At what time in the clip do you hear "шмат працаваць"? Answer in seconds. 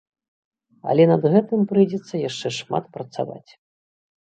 2.59-3.51